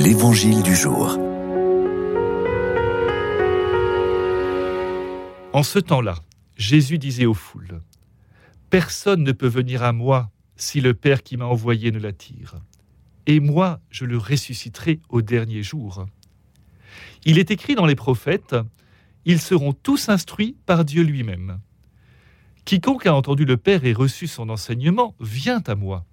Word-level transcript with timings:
L'Évangile 0.00 0.62
du 0.62 0.76
jour. 0.76 1.18
En 5.52 5.64
ce 5.64 5.80
temps-là, 5.80 6.14
Jésus 6.56 6.98
disait 6.98 7.26
aux 7.26 7.34
foules, 7.34 7.82
Personne 8.70 9.24
ne 9.24 9.32
peut 9.32 9.48
venir 9.48 9.82
à 9.82 9.92
moi 9.92 10.30
si 10.54 10.80
le 10.80 10.94
Père 10.94 11.24
qui 11.24 11.36
m'a 11.36 11.46
envoyé 11.46 11.90
ne 11.90 11.98
l'attire. 11.98 12.60
Et 13.26 13.40
moi, 13.40 13.80
je 13.90 14.04
le 14.04 14.18
ressusciterai 14.18 15.00
au 15.08 15.20
dernier 15.20 15.64
jour. 15.64 16.06
Il 17.24 17.36
est 17.36 17.50
écrit 17.50 17.74
dans 17.74 17.86
les 17.86 17.96
prophètes, 17.96 18.54
Ils 19.24 19.40
seront 19.40 19.72
tous 19.72 20.10
instruits 20.10 20.56
par 20.64 20.84
Dieu 20.84 21.02
lui-même. 21.02 21.58
Quiconque 22.64 23.06
a 23.06 23.16
entendu 23.16 23.44
le 23.44 23.56
Père 23.56 23.84
et 23.84 23.94
reçu 23.94 24.28
son 24.28 24.48
enseignement 24.48 25.16
vient 25.18 25.62
à 25.66 25.74
moi. 25.74 26.06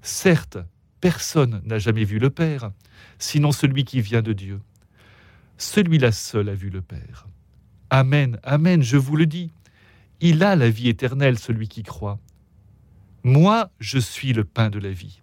Certes, 0.00 0.56
personne 1.00 1.62
n'a 1.64 1.78
jamais 1.78 2.04
vu 2.04 2.18
le 2.18 2.30
Père, 2.30 2.72
sinon 3.18 3.52
celui 3.52 3.84
qui 3.84 4.00
vient 4.00 4.22
de 4.22 4.32
Dieu. 4.32 4.60
Celui-là 5.58 6.12
seul 6.12 6.48
a 6.48 6.54
vu 6.54 6.70
le 6.70 6.82
Père. 6.82 7.26
Amen, 7.90 8.38
Amen, 8.42 8.82
je 8.82 8.96
vous 8.96 9.16
le 9.16 9.26
dis. 9.26 9.50
Il 10.20 10.42
a 10.42 10.54
la 10.54 10.70
vie 10.70 10.88
éternelle, 10.88 11.38
celui 11.38 11.68
qui 11.68 11.82
croit. 11.82 12.18
Moi, 13.24 13.70
je 13.80 13.98
suis 13.98 14.32
le 14.32 14.44
pain 14.44 14.70
de 14.70 14.78
la 14.78 14.90
vie. 14.90 15.20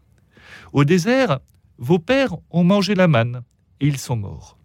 Au 0.73 0.83
désert, 0.83 1.39
vos 1.77 1.99
pères 1.99 2.35
ont 2.49 2.63
mangé 2.63 2.95
la 2.95 3.07
manne, 3.07 3.43
et 3.79 3.87
ils 3.87 3.97
sont 3.97 4.15
morts. 4.15 4.57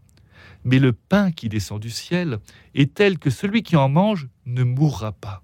Mais 0.65 0.79
le 0.79 0.93
pain 0.93 1.33
qui 1.33 1.49
descend 1.49 1.81
du 1.81 1.91
ciel 1.91 2.39
est 2.75 2.95
tel 2.95 3.19
que 3.19 3.31
celui 3.31 3.63
qui 3.63 3.77
en 3.77 3.89
mange 3.89 4.29
ne 4.47 4.63
mourra 4.65 5.13
pas. 5.13 5.43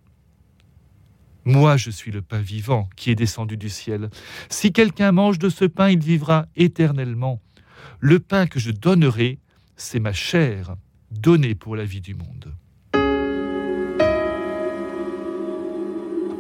Moi, 1.45 1.77
je 1.77 1.91
suis 1.91 2.11
le 2.11 2.23
pain 2.23 2.41
vivant 2.41 2.89
qui 2.97 3.11
est 3.11 3.15
descendu 3.15 3.57
du 3.57 3.71
ciel. 3.71 4.11
Si 4.51 4.73
quelqu'un 4.73 5.13
mange 5.13 5.39
de 5.39 5.49
ce 5.49 5.65
pain, 5.65 5.89
il 5.91 6.01
vivra 6.01 6.47
éternellement. 6.57 7.41
Le 8.01 8.21
pain 8.21 8.47
que 8.47 8.61
je 8.61 8.71
donnerai, 8.71 9.39
c'est 9.77 10.01
ma 10.01 10.13
chair, 10.13 10.77
donnée 11.11 11.55
pour 11.55 11.77
la 11.77 11.85
vie 11.85 12.01
du 12.01 12.15
monde. 12.15 12.55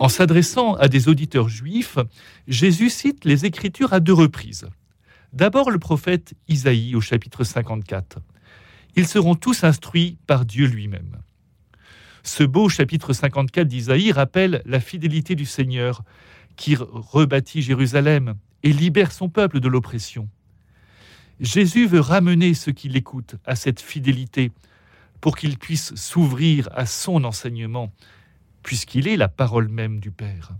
En 0.01 0.09
s'adressant 0.09 0.75
à 0.75 0.87
des 0.87 1.09
auditeurs 1.09 1.49
juifs, 1.49 1.99
Jésus 2.47 2.89
cite 2.89 3.25
les 3.25 3.47
Écritures 3.47 3.93
à 3.93 4.01
deux 4.01 4.13
reprises. 4.13 4.69
D'abord 5.33 5.71
le 5.71 5.79
prophète 5.79 6.35
Isaïe 6.47 6.95
au 6.95 7.01
chapitre 7.01 7.43
54. 7.43 8.21
Ils 8.95 9.09
seront 9.09 9.35
tous 9.35 9.65
instruits 9.65 10.17
par 10.27 10.45
Dieu 10.45 10.67
lui-même. 10.67 11.17
Ce 12.23 12.45
beau 12.45 12.69
chapitre 12.69 13.13
54 13.13 13.67
d'Isaïe 13.67 14.13
rappelle 14.13 14.63
la 14.65 14.81
fidélité 14.81 15.35
du 15.35 15.47
Seigneur 15.47 16.03
qui 16.57 16.77
rebâtit 16.77 17.63
Jérusalem 17.63 18.35
et 18.63 18.73
libère 18.73 19.13
son 19.13 19.29
peuple 19.29 19.61
de 19.61 19.69
l'oppression. 19.69 20.29
Jésus 21.41 21.87
veut 21.87 22.01
ramener 22.01 22.55
ceux 22.55 22.73
qui 22.73 22.89
l'écoutent 22.89 23.37
à 23.47 23.55
cette 23.55 23.81
fidélité 23.81 24.51
pour 25.21 25.37
qu'ils 25.37 25.59
puissent 25.59 25.95
s'ouvrir 25.95 26.69
à 26.73 26.87
son 26.87 27.25
enseignement, 27.25 27.93
puisqu'il 28.63 29.07
est 29.07 29.17
la 29.17 29.29
parole 29.29 29.69
même 29.69 30.01
du 30.01 30.11
Père. 30.11 30.53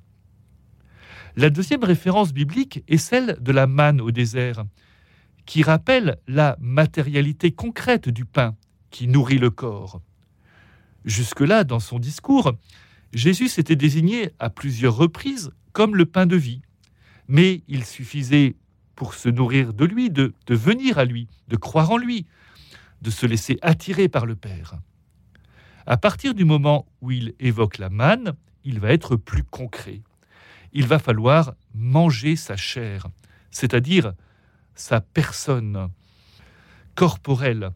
La 1.37 1.51
deuxième 1.51 1.85
référence 1.85 2.33
biblique 2.33 2.85
est 2.89 2.99
celle 2.99 3.37
de 3.41 3.53
la 3.53 3.67
manne 3.67 4.01
au 4.01 4.11
désert, 4.11 4.65
qui 5.47 5.63
rappelle 5.63 6.19
la 6.27 6.57
matérialité 6.61 7.53
concrète 7.53 8.09
du 8.09 8.25
pain 8.25 8.55
qui 8.91 9.09
nourrit 9.09 9.39
le 9.39 9.51
corps. 9.51 10.01
Jusque-là, 11.09 11.65
dans 11.65 11.81
son 11.81 11.99
discours, 11.99 12.53
Jésus 13.15 13.49
s'était 13.49 13.77
désigné 13.77 14.31
à 14.39 14.51
plusieurs 14.51 14.95
reprises 14.95 15.51
comme 15.73 15.97
le 15.97 16.05
pain 16.05 16.27
de 16.27 16.37
vie. 16.37 16.61
Mais 17.29 17.63
il 17.67 17.87
suffisait, 17.87 18.57
pour 18.95 19.15
se 19.15 19.31
nourrir 19.31 19.73
de 19.73 19.87
lui, 19.87 20.11
de, 20.11 20.35
venir 20.51 20.99
à 20.99 21.07
lui, 21.07 21.27
de 21.49 21.57
croire 21.57 21.91
en 21.91 21.97
lui, 21.97 22.27
de 23.01 23.09
se 23.09 23.25
laisser 23.25 23.59
attirer 23.63 24.11
par 24.11 24.27
le 24.27 24.37
Père. 24.37 24.75
À 25.87 25.97
partir 25.97 26.35
du 26.35 26.45
moment 26.45 26.85
où 27.01 27.11
il 27.11 27.35
évoque 27.41 27.79
la 27.79 27.89
manne, 27.89 28.35
il 28.65 28.79
va 28.79 28.93
être 28.93 29.17
plus 29.17 29.45
concret. 29.45 30.03
Il 30.75 30.87
va 30.87 30.99
falloir 30.99 31.55
manger 31.75 32.37
sa 32.37 32.57
chair, 32.57 33.07
c'est-à-dire 33.51 34.13
sa 34.75 35.01
personne 35.01 35.89
corporelle. 36.95 37.71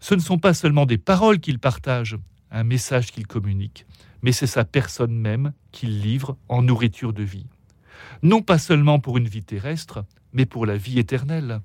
Ce 0.00 0.14
ne 0.14 0.20
sont 0.20 0.38
pas 0.38 0.54
seulement 0.54 0.86
des 0.86 0.96
paroles 0.96 1.40
qu'il 1.40 1.58
partage, 1.58 2.16
un 2.50 2.64
message 2.64 3.12
qu'il 3.12 3.26
communique, 3.26 3.86
mais 4.22 4.32
c'est 4.32 4.46
sa 4.46 4.64
personne 4.64 5.14
même 5.14 5.52
qu'il 5.72 6.00
livre 6.00 6.36
en 6.48 6.62
nourriture 6.62 7.12
de 7.12 7.22
vie. 7.22 7.46
Non 8.22 8.42
pas 8.42 8.58
seulement 8.58 9.00
pour 9.00 9.18
une 9.18 9.28
vie 9.28 9.42
terrestre, 9.42 10.04
mais 10.32 10.46
pour 10.46 10.66
la 10.66 10.76
vie 10.76 10.98
éternelle, 10.98 11.60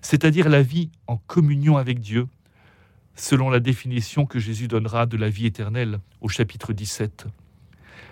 c'est-à-dire 0.00 0.48
la 0.48 0.62
vie 0.62 0.90
en 1.06 1.16
communion 1.16 1.76
avec 1.76 2.00
Dieu, 2.00 2.28
selon 3.14 3.50
la 3.50 3.60
définition 3.60 4.26
que 4.26 4.38
Jésus 4.38 4.68
donnera 4.68 5.06
de 5.06 5.16
la 5.16 5.28
vie 5.28 5.46
éternelle 5.46 6.00
au 6.20 6.28
chapitre 6.28 6.72
17. 6.72 7.26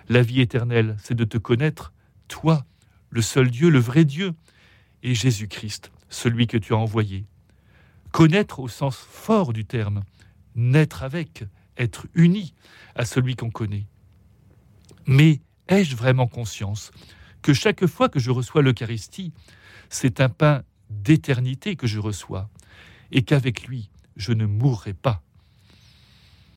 La 0.08 0.22
vie 0.22 0.40
éternelle, 0.40 0.96
c'est 1.02 1.14
de 1.14 1.24
te 1.24 1.38
connaître, 1.38 1.92
toi, 2.28 2.64
le 3.10 3.22
seul 3.22 3.50
Dieu, 3.50 3.70
le 3.70 3.78
vrai 3.78 4.04
Dieu, 4.04 4.32
et 5.02 5.14
Jésus-Christ, 5.14 5.92
celui 6.08 6.46
que 6.46 6.56
tu 6.56 6.72
as 6.72 6.78
envoyé. 6.78 7.26
Connaître 8.10 8.60
au 8.60 8.68
sens 8.68 8.96
fort 8.96 9.52
du 9.52 9.64
terme, 9.64 10.02
naître 10.54 11.02
avec, 11.02 11.44
être 11.76 12.06
uni 12.14 12.54
à 12.94 13.04
celui 13.04 13.36
qu'on 13.36 13.50
connaît. 13.50 13.86
Mais 15.06 15.40
ai-je 15.68 15.96
vraiment 15.96 16.26
conscience 16.26 16.90
que 17.42 17.52
chaque 17.52 17.86
fois 17.86 18.08
que 18.08 18.18
je 18.18 18.30
reçois 18.30 18.62
l'Eucharistie, 18.62 19.32
c'est 19.88 20.20
un 20.20 20.28
pain 20.28 20.62
d'éternité 20.90 21.76
que 21.76 21.86
je 21.86 21.98
reçois, 21.98 22.48
et 23.10 23.22
qu'avec 23.22 23.66
lui, 23.66 23.90
je 24.16 24.32
ne 24.32 24.46
mourrai 24.46 24.94
pas, 24.94 25.22